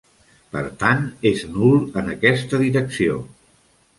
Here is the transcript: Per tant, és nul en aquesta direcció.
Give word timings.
Per 0.53 0.61
tant, 0.83 1.03
és 1.31 1.43
nul 1.59 1.85
en 2.03 2.09
aquesta 2.15 2.61
direcció. 2.65 3.21